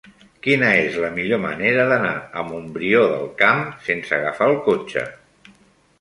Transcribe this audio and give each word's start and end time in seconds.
Quina 0.45 0.69
és 0.85 0.95
la 1.03 1.11
millor 1.17 1.41
manera 1.43 1.85
d'anar 1.93 2.15
a 2.43 2.47
Montbrió 2.49 3.05
del 3.15 3.29
Camp 3.45 3.63
sense 3.91 4.19
agafar 4.21 4.49
el 4.55 4.59
cotxe? 4.71 5.05